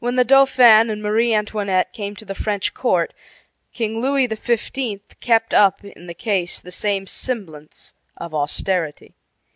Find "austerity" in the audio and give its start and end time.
8.34-9.14